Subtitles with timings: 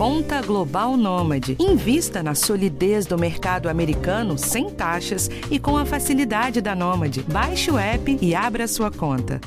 [0.00, 1.58] Conta Global Nômade.
[1.60, 7.22] Invista na solidez do mercado americano sem taxas e com a facilidade da Nômade.
[7.24, 9.38] Baixe o app e abra sua conta.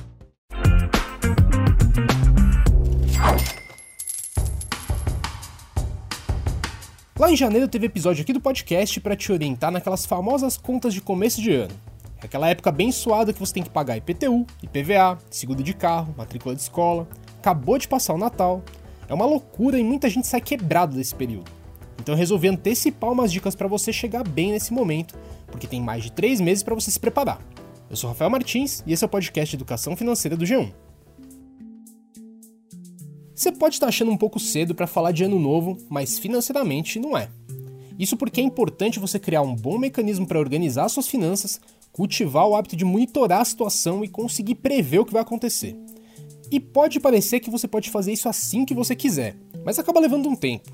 [7.17, 11.01] Lá em janeiro teve episódio aqui do podcast para te orientar naquelas famosas contas de
[11.01, 11.73] começo de ano.
[12.21, 16.53] Aquela época bem suada que você tem que pagar IPTU, IPVA, seguro de carro, matrícula
[16.53, 17.07] de escola.
[17.39, 18.63] Acabou de passar o Natal.
[19.07, 21.51] É uma loucura e muita gente sai quebrado desse período.
[21.99, 25.15] Então eu resolvi antecipar umas dicas para você chegar bem nesse momento,
[25.47, 27.39] porque tem mais de três meses para você se preparar.
[27.89, 30.71] Eu sou Rafael Martins e esse é o podcast Educação Financeira do G1.
[33.35, 37.17] Você pode estar achando um pouco cedo para falar de ano novo, mas financeiramente não
[37.17, 37.29] é.
[37.97, 41.59] Isso porque é importante você criar um bom mecanismo para organizar suas finanças,
[41.91, 45.75] cultivar o hábito de monitorar a situação e conseguir prever o que vai acontecer.
[46.53, 49.35] E pode parecer que você pode fazer isso assim que você quiser,
[49.65, 50.69] mas acaba levando um tempo.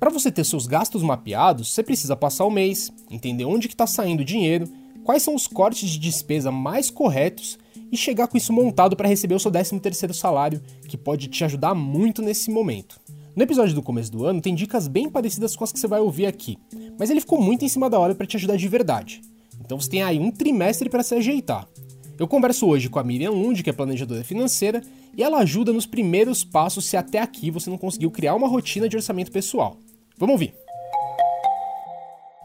[0.00, 4.22] Para você ter seus gastos mapeados, você precisa passar o mês, entender onde está saindo
[4.22, 4.68] o dinheiro,
[5.04, 7.56] quais são os cortes de despesa mais corretos
[7.92, 11.72] e chegar com isso montado para receber o seu 13º salário, que pode te ajudar
[11.72, 13.00] muito nesse momento.
[13.36, 16.00] No episódio do começo do ano tem dicas bem parecidas com as que você vai
[16.00, 16.58] ouvir aqui,
[16.98, 19.22] mas ele ficou muito em cima da hora para te ajudar de verdade.
[19.64, 21.68] Então você tem aí um trimestre para se ajeitar.
[22.18, 24.82] Eu converso hoje com a Miriam Lund, que é planejadora financeira,
[25.16, 28.88] e ela ajuda nos primeiros passos se até aqui você não conseguiu criar uma rotina
[28.88, 29.76] de orçamento pessoal.
[30.18, 30.54] Vamos ouvir!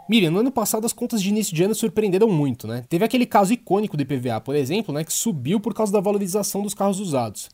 [0.10, 2.86] Miriam, no ano passado as contas de início de ano surpreenderam muito, né?
[2.88, 6.62] Teve aquele caso icônico do IPVA, por exemplo, né, que subiu por causa da valorização
[6.62, 7.48] dos carros usados.
[7.48, 7.50] O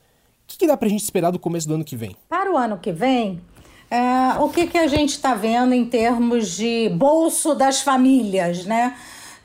[0.46, 2.16] que, que dá pra gente esperar do começo do ano que vem?
[2.30, 3.42] Para o ano que vem,
[3.90, 8.96] é, o que, que a gente está vendo em termos de bolso das famílias, né?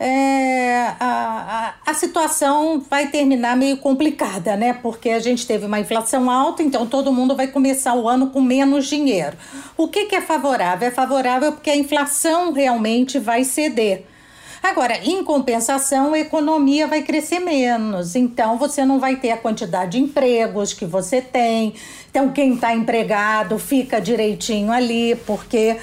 [0.01, 4.73] É, a, a, a, situação vai terminar meio complicada, né?
[4.73, 8.41] Porque a gente teve uma inflação alta, então todo mundo vai começar o ano com
[8.41, 9.37] menos dinheiro.
[9.77, 10.87] O que, que é favorável?
[10.87, 14.05] É favorável porque a inflação realmente vai ceder.
[14.63, 19.93] Agora, em compensação, a economia vai crescer menos, então você não vai ter a quantidade
[19.93, 21.75] de empregos que você tem.
[22.11, 25.77] Então, quem está empregado fica direitinho ali, porque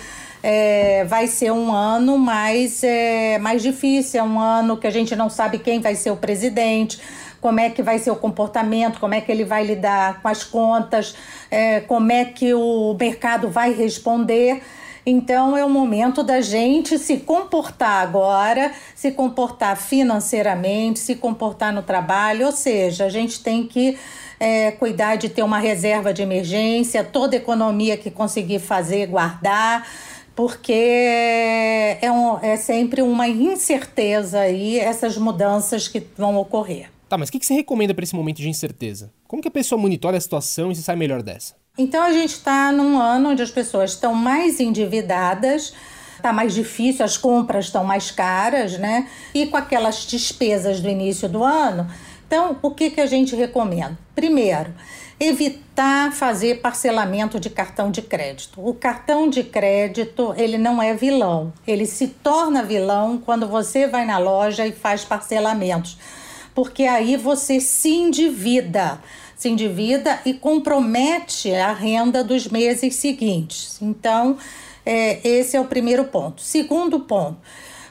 [0.48, 5.16] é, vai ser um ano mais, é, mais difícil, é um ano que a gente
[5.16, 7.00] não sabe quem vai ser o presidente,
[7.42, 10.44] como é que vai ser o comportamento, como é que ele vai lidar com as
[10.44, 11.16] contas,
[11.50, 14.62] é, como é que o mercado vai responder.
[15.04, 21.82] Então é o momento da gente se comportar agora, se comportar financeiramente, se comportar no
[21.82, 23.98] trabalho, ou seja, a gente tem que
[24.40, 29.88] é, cuidar de ter uma reserva de emergência, toda economia que conseguir fazer, guardar
[30.36, 36.90] porque é, um, é sempre uma incerteza aí essas mudanças que vão ocorrer.
[37.08, 39.12] Tá, mas o que, que você recomenda para esse momento de incerteza?
[39.28, 41.56] Como que a pessoa monitora a situação e se sai melhor dessa?
[41.78, 45.74] Então a gente está num ano onde as pessoas estão mais endividadas,
[46.16, 49.08] está mais difícil, as compras estão mais caras, né?
[49.34, 51.88] E com aquelas despesas do início do ano.
[52.28, 53.98] Então, o que, que a gente recomenda?
[54.16, 54.74] Primeiro,
[55.20, 58.60] evitar fazer parcelamento de cartão de crédito.
[58.68, 61.54] O cartão de crédito, ele não é vilão.
[61.66, 65.98] Ele se torna vilão quando você vai na loja e faz parcelamentos.
[66.54, 69.00] Porque aí você se endivida,
[69.36, 73.78] se endivida e compromete a renda dos meses seguintes.
[73.82, 74.38] Então,
[74.86, 76.42] é, esse é o primeiro ponto.
[76.42, 77.38] Segundo ponto,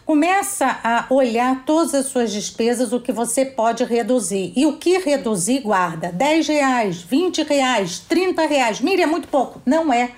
[0.07, 4.53] Começa a olhar todas as suas despesas, o que você pode reduzir.
[4.55, 6.13] E o que reduzir, guarda.
[6.13, 8.81] 10 reais, 20 reais, 30 reais.
[8.83, 9.63] Mire, é muito pouco.
[9.65, 10.11] Não é.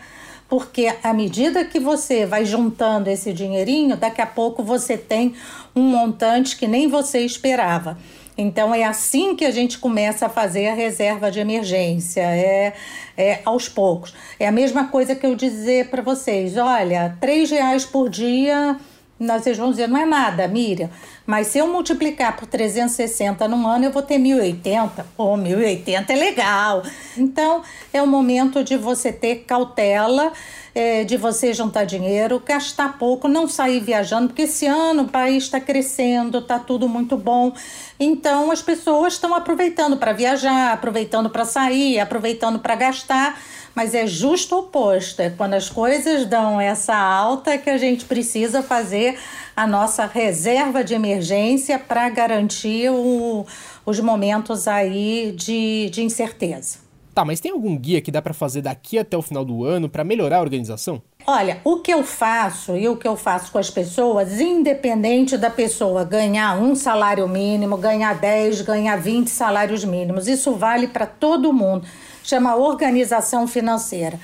[0.48, 5.34] Porque à medida que você vai juntando esse dinheirinho, daqui a pouco você tem
[5.74, 7.96] um montante que nem você esperava.
[8.36, 12.74] Então é assim que a gente começa a fazer a reserva de emergência, é,
[13.16, 14.12] é aos poucos.
[14.38, 18.76] É a mesma coisa que eu dizer para vocês: olha, três reais por dia
[19.18, 20.90] vocês vão dizer, não é nada, Miriam,
[21.26, 25.04] mas se eu multiplicar por 360 num ano, eu vou ter 1080.
[25.16, 26.82] Pô, 1080 é legal.
[27.16, 30.32] Então, é o momento de você ter cautela,
[30.72, 35.44] é, de você juntar dinheiro, gastar pouco, não sair viajando, porque esse ano o país
[35.44, 37.52] está crescendo, está tudo muito bom.
[37.98, 43.36] Então, as pessoas estão aproveitando para viajar, aproveitando para sair, aproveitando para gastar
[43.76, 45.20] mas é justo o oposto.
[45.20, 49.18] É quando as coisas dão essa alta que a gente precisa fazer
[49.56, 53.46] a nossa reserva de emergência para garantir o,
[53.86, 56.78] os momentos aí de, de incerteza.
[57.14, 59.88] Tá, mas tem algum guia que dá para fazer daqui até o final do ano
[59.88, 61.02] para melhorar a organização?
[61.26, 65.48] Olha, o que eu faço e o que eu faço com as pessoas, independente da
[65.48, 71.52] pessoa ganhar um salário mínimo, ganhar 10, ganhar 20 salários mínimos, isso vale para todo
[71.54, 71.86] mundo
[72.26, 74.18] chama organização financeira.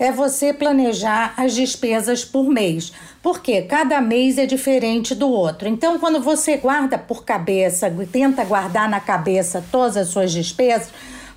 [0.00, 2.90] É você planejar as despesas por mês.
[3.22, 5.68] Porque cada mês é diferente do outro.
[5.68, 10.88] Então, quando você guarda por cabeça, tenta guardar na cabeça todas as suas despesas,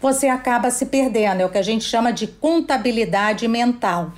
[0.01, 1.42] você acaba se perdendo.
[1.42, 4.13] É o que a gente chama de contabilidade mental.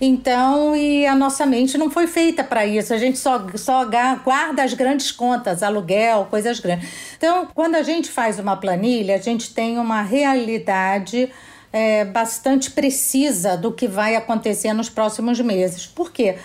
[0.00, 2.94] Então, e a nossa mente não foi feita para isso.
[2.94, 3.84] A gente só, só
[4.24, 6.88] guarda as grandes contas, aluguel, coisas grandes.
[7.18, 11.28] Então, quando a gente faz uma planilha, a gente tem uma realidade
[11.72, 15.86] é, bastante precisa do que vai acontecer nos próximos meses.
[15.86, 16.36] Por quê?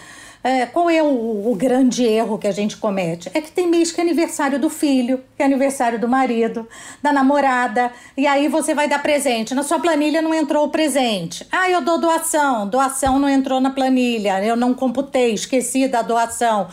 [0.43, 1.07] É, qual é o,
[1.51, 3.31] o, grande erro que a gente comete?
[3.33, 6.67] É que tem mês que é aniversário do filho, que é aniversário do marido,
[7.01, 9.55] da namorada, e aí você vai dar presente.
[9.55, 11.47] Na sua planilha não entrou o presente.
[11.51, 12.69] Ah, eu dou doação.
[12.69, 16.67] Doação não entrou na planilha, eu não computei, esqueci da doação.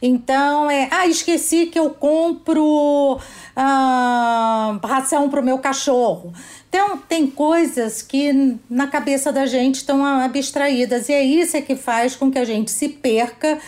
[0.00, 3.18] Então, é, ah, esqueci que eu compro
[3.54, 6.32] ah, ração para o meu cachorro.
[6.68, 11.74] Então, tem coisas que na cabeça da gente estão abstraídas, e é isso é que
[11.74, 13.58] faz com que a gente se perca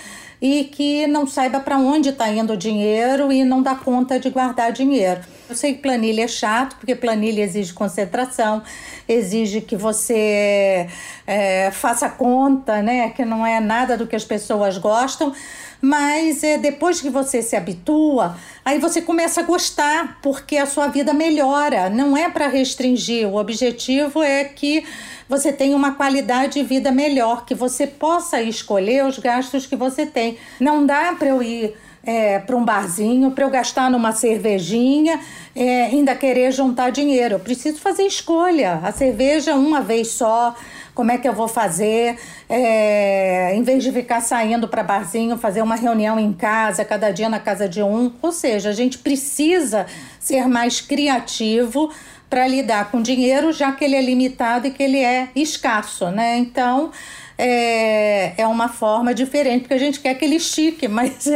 [0.40, 4.30] e que não saiba para onde está indo o dinheiro e não dá conta de
[4.30, 5.20] guardar dinheiro.
[5.48, 8.62] Eu sei que planilha é chato, porque planilha exige concentração,
[9.08, 10.86] exige que você
[11.26, 13.10] é, faça conta, né?
[13.10, 15.32] Que não é nada do que as pessoas gostam
[15.80, 20.88] mas é, depois que você se habitua, aí você começa a gostar, porque a sua
[20.88, 21.88] vida melhora.
[21.88, 24.84] Não é para restringir, o objetivo é que
[25.28, 30.06] você tenha uma qualidade de vida melhor, que você possa escolher os gastos que você
[30.06, 30.38] tem.
[30.58, 31.74] Não dá para eu ir
[32.08, 35.20] é, para um barzinho, para eu gastar numa cervejinha,
[35.54, 37.34] é, ainda querer juntar dinheiro.
[37.34, 38.80] Eu preciso fazer escolha.
[38.82, 40.54] A cerveja uma vez só
[40.94, 42.16] como é que eu vou fazer,
[42.48, 47.28] é, em vez de ficar saindo para barzinho, fazer uma reunião em casa, cada dia
[47.28, 48.10] na casa de um.
[48.22, 49.84] Ou seja, a gente precisa
[50.18, 51.92] ser mais criativo
[52.30, 56.38] para lidar com dinheiro, já que ele é limitado e que ele é escasso, né?
[56.38, 56.90] Então,
[57.38, 61.28] é, é uma forma diferente, porque a gente quer que ele estique, mas,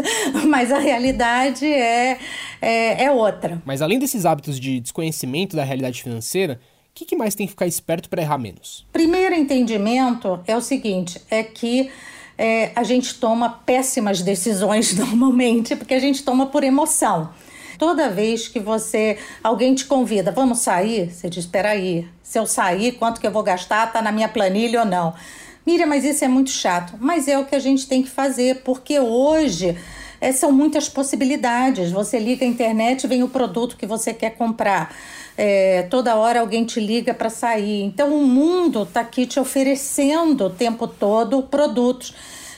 [0.49, 2.19] mas a realidade é,
[2.60, 3.62] é, é outra.
[3.64, 6.60] Mas além desses hábitos de desconhecimento da realidade financeira,
[6.90, 8.84] o que, que mais tem que ficar esperto para errar menos?
[8.93, 11.90] Primeiro entendimento é o seguinte: é que
[12.37, 17.31] é, a gente toma péssimas decisões normalmente, porque a gente toma por emoção.
[17.78, 22.46] Toda vez que você alguém te convida, vamos sair, você diz: espera aí, se eu
[22.46, 23.90] sair, quanto que eu vou gastar?
[23.93, 25.14] Tá na minha planilha ou não?
[25.64, 26.94] Miriam, mas isso é muito chato.
[27.00, 29.76] Mas é o que a gente tem que fazer, porque hoje
[30.20, 31.91] é, são muitas possibilidades.
[31.91, 34.94] Você liga a internet, vem o produto que você quer comprar.
[35.37, 37.82] É, toda hora alguém te liga para sair.
[37.82, 42.14] Então o mundo está aqui te oferecendo o tempo todo produtos.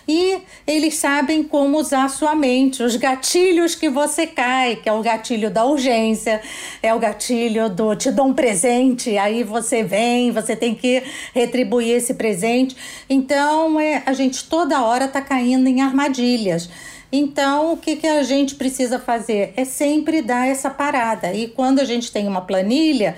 [0.06, 5.02] E eles sabem como usar sua mente, os gatilhos que você cai, que é o
[5.02, 6.42] gatilho da urgência,
[6.82, 11.02] é o gatilho do te dou um presente, aí você vem, você tem que
[11.32, 12.76] retribuir esse presente.
[13.08, 16.68] Então, é, a gente toda hora está caindo em armadilhas.
[17.10, 19.54] Então, o que, que a gente precisa fazer?
[19.56, 21.32] É sempre dar essa parada.
[21.32, 23.16] E quando a gente tem uma planilha,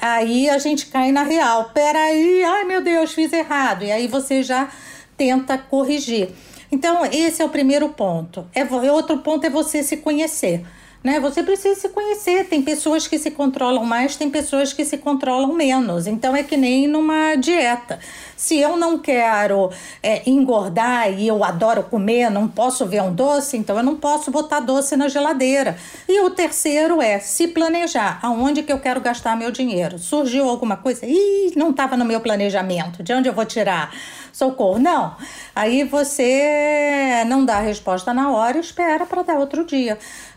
[0.00, 1.70] aí a gente cai na real.
[1.74, 3.84] Peraí, ai meu Deus, fiz errado.
[3.84, 4.68] E aí você já
[5.16, 6.30] tenta corrigir.
[6.70, 8.46] Então, esse é o primeiro ponto.
[8.54, 10.64] É, outro ponto é você se conhecer
[11.06, 11.20] né?
[11.20, 12.48] Você precisa se conhecer.
[12.48, 16.08] Tem pessoas que se controlam mais, tem pessoas que se controlam menos.
[16.08, 18.00] Então é que nem numa dieta.
[18.36, 19.70] Se eu não quero
[20.02, 24.32] é, engordar e eu adoro comer, não posso ver um doce, então eu não posso
[24.32, 25.78] botar doce na geladeira.
[26.08, 28.18] E o terceiro é se planejar.
[28.20, 30.00] Aonde que eu quero gastar meu dinheiro?
[30.00, 31.06] Surgiu alguma coisa?
[31.06, 33.04] Ih, não estava no meu planejamento.
[33.04, 33.94] De onde eu vou tirar?
[34.32, 34.80] Socorro.
[34.80, 35.16] Não.
[35.54, 39.96] Aí você não dá a resposta na hora e espera para dar outro dia.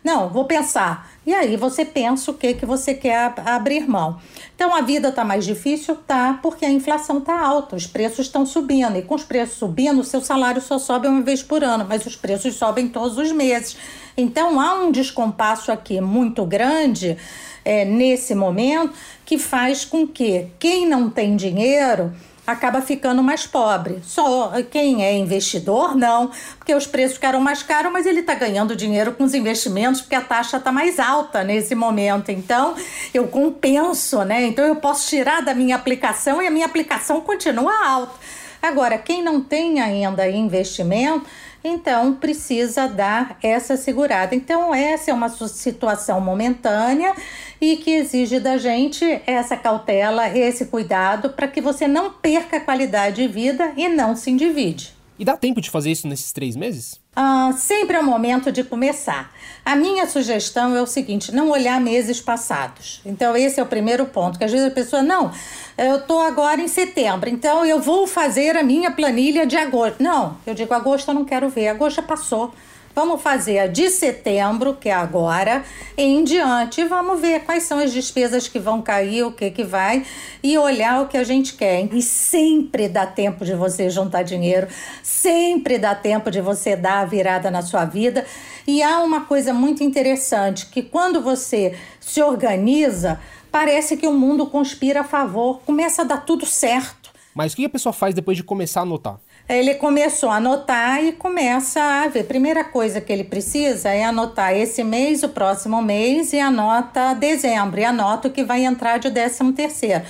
[0.09, 1.07] Não, vou pensar.
[1.23, 4.19] E aí você pensa o que, que você quer abrir mão.
[4.55, 5.95] Então a vida está mais difícil?
[5.95, 8.97] Tá, porque a inflação está alta, os preços estão subindo.
[8.97, 12.07] E com os preços subindo, o seu salário só sobe uma vez por ano, mas
[12.07, 13.77] os preços sobem todos os meses.
[14.17, 17.15] Então há um descompasso aqui muito grande
[17.63, 18.91] é, nesse momento
[19.23, 22.11] que faz com que quem não tem dinheiro
[22.51, 23.99] acaba ficando mais pobre.
[24.03, 28.75] Só quem é investidor, não, porque os preços ficaram mais caros, mas ele está ganhando
[28.75, 32.29] dinheiro com os investimentos porque a taxa está mais alta nesse momento.
[32.31, 32.75] Então,
[33.13, 34.45] eu compenso, né?
[34.45, 38.13] Então, eu posso tirar da minha aplicação e a minha aplicação continua alta.
[38.61, 41.25] Agora, quem não tem ainda investimento,
[41.63, 44.35] então precisa dar essa segurada.
[44.35, 47.13] Então, essa é uma situação momentânea
[47.61, 52.61] e que exige da gente essa cautela, esse cuidado para que você não perca a
[52.61, 54.93] qualidade de vida e não se endivide.
[55.19, 56.97] E dá tempo de fazer isso nesses três meses?
[57.13, 59.33] Ah, sempre é o momento de começar.
[59.65, 63.01] A minha sugestão é o seguinte: não olhar meses passados.
[63.05, 64.39] Então, esse é o primeiro ponto.
[64.39, 65.29] Que às vezes a pessoa, não,
[65.77, 70.01] eu estou agora em setembro, então eu vou fazer a minha planilha de agosto.
[70.01, 72.53] Não, eu digo agosto eu não quero ver, agosto já passou.
[72.95, 75.63] Vamos fazer a de setembro, que é agora,
[75.97, 80.05] em diante, vamos ver quais são as despesas que vão cair, o que que vai,
[80.43, 81.87] e olhar o que a gente quer.
[81.93, 84.67] E sempre dá tempo de você juntar dinheiro,
[85.01, 88.25] sempre dá tempo de você dar a virada na sua vida.
[88.67, 93.19] E há uma coisa muito interessante, que quando você se organiza,
[93.51, 97.11] parece que o mundo conspira a favor, começa a dar tudo certo.
[97.33, 99.19] Mas o que a pessoa faz depois de começar a anotar?
[99.49, 102.25] Ele começou a anotar e começa a ver.
[102.25, 107.79] Primeira coisa que ele precisa é anotar esse mês, o próximo mês e anota dezembro
[107.79, 110.03] e anota o que vai entrar de décimo terceiro.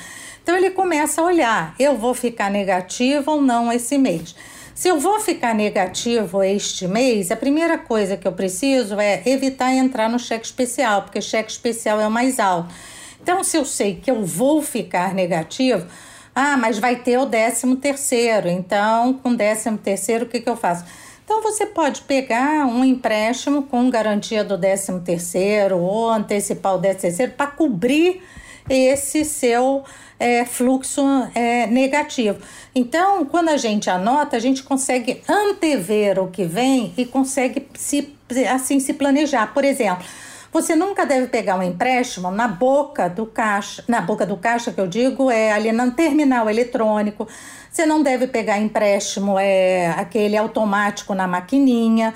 [0.44, 4.36] Então ele começa a olhar, eu vou ficar negativo ou não esse mês.
[4.76, 9.74] Se eu vou ficar negativo este mês, a primeira coisa que eu preciso é evitar
[9.74, 12.74] entrar no cheque especial, porque cheque especial é o mais alto.
[13.22, 15.86] Então, se eu sei que eu vou ficar negativo,
[16.34, 18.48] ah, mas vai ter o décimo terceiro.
[18.48, 20.86] Então, com décimo terceiro, o que, que eu faço?
[21.24, 27.02] Então, você pode pegar um empréstimo com garantia do décimo terceiro ou antecipar o décimo
[27.02, 28.22] terceiro para cobrir
[28.70, 29.84] esse seu
[30.20, 31.02] é, fluxo
[31.34, 32.40] é, negativo.
[32.76, 38.14] Então, quando a gente anota, a gente consegue antever o que vem e consegue se,
[38.52, 39.54] assim se planejar.
[39.54, 40.06] Por exemplo,
[40.52, 44.82] você nunca deve pegar um empréstimo na boca do caixa, na boca do caixa que
[44.82, 47.28] eu digo é ali no terminal eletrônico.
[47.72, 52.14] Você não deve pegar empréstimo é aquele automático na maquininha.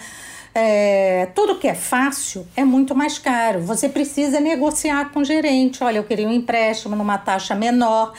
[0.56, 3.62] É, tudo que é fácil é muito mais caro.
[3.62, 5.84] Você precisa negociar com o gerente.
[5.84, 8.14] Olha, eu queria um empréstimo numa taxa menor.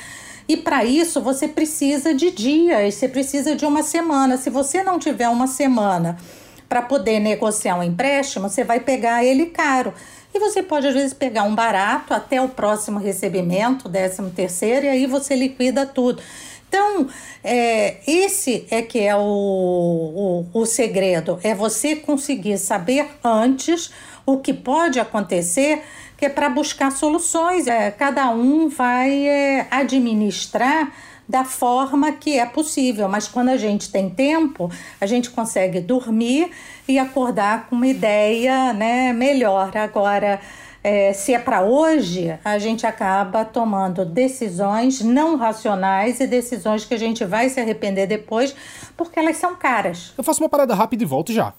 [0.47, 4.37] E para isso você precisa de dias, você precisa de uma semana.
[4.37, 6.19] Se você não tiver uma semana
[6.75, 9.95] para poder negociar um empréstimo, você vai pegar ele caro.
[10.35, 14.89] E você pode, às vezes, pegar um barato até o próximo recebimento, décimo terceiro, e
[14.89, 16.21] aí você liquida tudo.
[16.69, 17.07] Então,
[17.45, 19.21] é, esse é que é o,
[20.53, 23.93] o, o segredo: é você conseguir saber antes
[24.27, 25.81] o que pode acontecer,
[26.17, 27.69] que é para buscar soluções.
[27.69, 30.93] É, cada um vai é, administrar
[31.29, 36.51] da forma que é possível, mas quando a gente tem tempo, a gente consegue dormir
[36.87, 39.77] e acordar com uma ideia né, melhor.
[39.77, 40.41] Agora,
[40.83, 46.93] é, se é para hoje, a gente acaba tomando decisões não racionais e decisões que
[46.93, 48.55] a gente vai se arrepender depois,
[48.95, 50.13] porque elas são caras.
[50.19, 51.55] Eu faço uma parada rápida e volto já.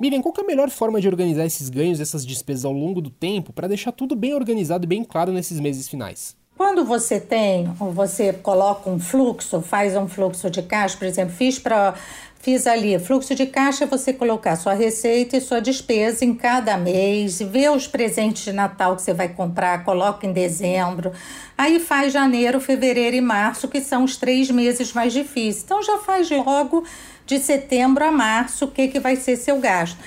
[0.00, 3.10] Miriam, qual é a melhor forma de organizar esses ganhos, essas despesas ao longo do
[3.10, 6.36] tempo, para deixar tudo bem organizado e bem claro nesses meses finais?
[6.56, 11.34] Quando você tem, ou você coloca um fluxo, faz um fluxo de caixa, por exemplo,
[11.34, 11.94] fiz para
[12.38, 17.40] fiz ali fluxo de caixa, você colocar sua receita e sua despesa em cada mês,
[17.40, 21.10] vê os presentes de Natal que você vai comprar, coloca em dezembro,
[21.56, 25.62] aí faz janeiro, fevereiro e março, que são os três meses mais difíceis.
[25.64, 26.84] Então já faz logo
[27.26, 29.98] de setembro a março o que, que vai ser seu gasto.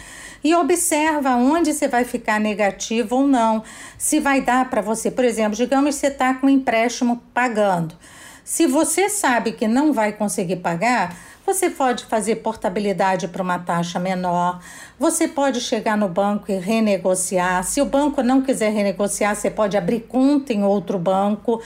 [0.43, 3.63] E observa onde você vai ficar negativo ou não.
[3.97, 7.95] Se vai dar para você, por exemplo, digamos que você está com um empréstimo pagando.
[8.43, 11.17] Se você sabe que não vai conseguir pagar,
[11.47, 14.59] você pode fazer portabilidade para uma taxa menor,
[14.99, 17.63] você pode chegar no banco e renegociar.
[17.63, 21.61] Se o banco não quiser renegociar, você pode abrir conta em outro banco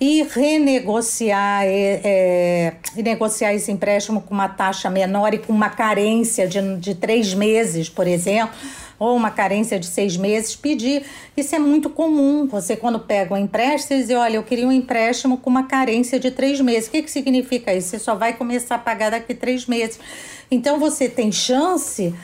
[0.00, 6.46] e renegociar, é, é, negociar esse empréstimo com uma taxa menor e com uma carência
[6.46, 8.54] de, de três meses, por exemplo,
[8.98, 11.04] ou uma carência de seis meses, pedir.
[11.36, 12.46] Isso é muito comum.
[12.46, 16.30] Você, quando pega um empréstimo, diz: Olha, eu queria um empréstimo com uma carência de
[16.30, 16.88] três meses.
[16.88, 17.88] O que, que significa isso?
[17.88, 19.98] Você só vai começar a pagar daqui três meses.
[20.50, 22.14] Então, você tem chance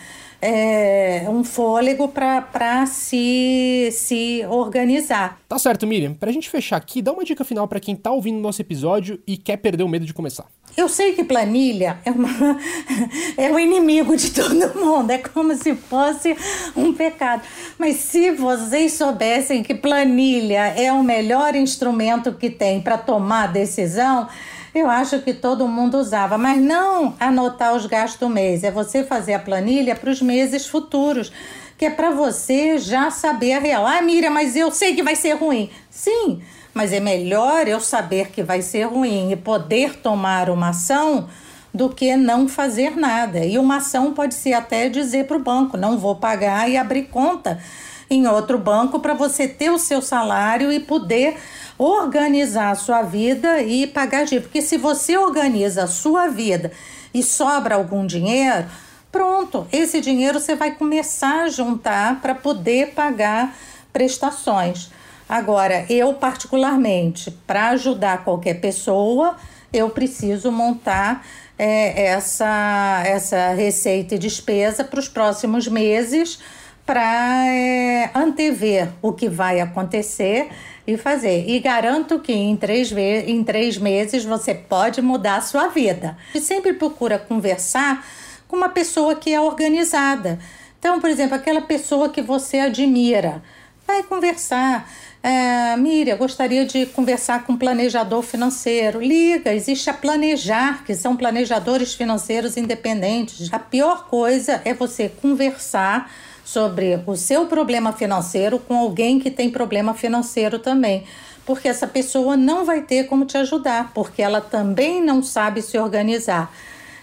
[0.42, 5.38] é, um fôlego para se, se organizar.
[5.48, 6.14] Tá certo, Miriam.
[6.14, 9.20] Para a gente fechar aqui, dá uma dica final para quem tá ouvindo nosso episódio
[9.26, 10.46] e quer perder o medo de começar.
[10.76, 12.28] Eu sei que planilha é, uma,
[13.36, 16.36] é o inimigo de todo mundo, é como se fosse
[16.76, 17.42] um pecado.
[17.78, 24.28] Mas se vocês soubessem que planilha é o melhor instrumento que tem para tomar decisão,
[24.74, 29.02] eu acho que todo mundo usava, mas não anotar os gastos do mês, é você
[29.02, 31.32] fazer a planilha para os meses futuros,
[31.76, 33.86] que é para você já saber a real.
[33.86, 35.70] Ah, Miriam, mas eu sei que vai ser ruim.
[35.90, 36.40] Sim,
[36.72, 41.28] mas é melhor eu saber que vai ser ruim e poder tomar uma ação
[41.72, 43.44] do que não fazer nada.
[43.44, 47.04] E uma ação pode ser até dizer para o banco: não vou pagar e abrir
[47.04, 47.60] conta
[48.08, 51.36] em outro banco para você ter o seu salário e poder
[51.78, 54.42] organizar a sua vida e pagar dívida.
[54.42, 56.72] Porque se você organiza a sua vida
[57.14, 58.66] e sobra algum dinheiro,
[59.12, 63.56] pronto, esse dinheiro você vai começar a juntar para poder pagar
[63.92, 64.90] prestações.
[65.30, 69.36] Agora, eu particularmente, para ajudar qualquer pessoa,
[69.72, 71.24] eu preciso montar
[71.56, 76.40] é, essa, essa receita e despesa para os próximos meses
[76.84, 80.48] para é, antever o que vai acontecer
[80.84, 81.48] e fazer.
[81.48, 86.18] E garanto que em três, em três meses você pode mudar a sua vida.
[86.34, 88.04] E sempre procura conversar
[88.48, 90.40] com uma pessoa que é organizada.
[90.80, 93.40] Então, por exemplo, aquela pessoa que você admira,
[93.86, 94.90] vai conversar.
[95.22, 99.00] É, Miriam, gostaria de conversar com um planejador financeiro.
[99.00, 103.52] Liga, existe a Planejar, que são planejadores financeiros independentes.
[103.52, 106.10] A pior coisa é você conversar
[106.42, 111.04] sobre o seu problema financeiro com alguém que tem problema financeiro também.
[111.44, 115.76] Porque essa pessoa não vai ter como te ajudar, porque ela também não sabe se
[115.78, 116.50] organizar.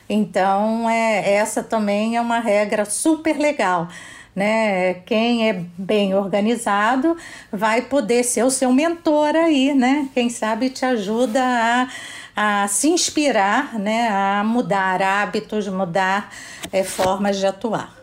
[0.10, 3.90] Então, é, essa também é uma regra super legal
[4.38, 4.94] né?
[4.94, 7.18] Quem é bem organizado
[7.52, 10.08] vai poder ser o seu mentor aí, né?
[10.14, 11.42] Quem sabe te ajuda
[12.36, 14.08] a, a se inspirar, né?
[14.10, 16.32] A mudar hábitos, mudar
[16.72, 17.98] é, formas de atuar.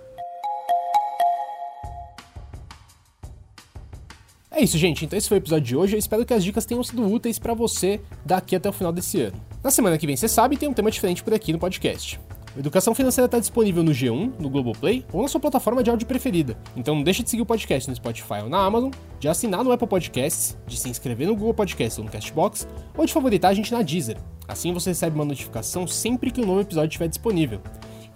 [4.51, 5.05] É isso, gente.
[5.05, 5.95] Então esse foi o episódio de hoje.
[5.95, 9.21] Eu espero que as dicas tenham sido úteis para você daqui até o final desse
[9.21, 9.41] ano.
[9.63, 12.19] Na semana que vem, você sabe, tem um tema diferente por aqui no podcast.
[12.57, 16.07] O Educação Financeira está disponível no G1, no Globoplay ou na sua plataforma de áudio
[16.07, 16.57] preferida.
[16.77, 19.73] Então não deixe de seguir o podcast no Spotify ou na Amazon, de assinar no
[19.73, 23.55] Apple Podcasts, de se inscrever no Google Podcasts ou no Castbox, ou de favoritar a
[23.55, 24.19] gente na Deezer.
[24.47, 27.61] Assim você recebe uma notificação sempre que um novo episódio estiver disponível.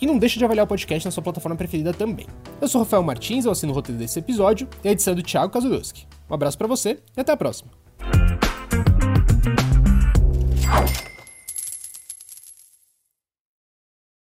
[0.00, 2.26] E não deixe de avaliar o podcast na sua plataforma preferida também.
[2.60, 5.22] Eu sou Rafael Martins, eu assino o roteiro desse episódio e a edição é do
[5.22, 6.06] Thiago Kazurowski.
[6.30, 7.72] Um abraço para você e até a próxima.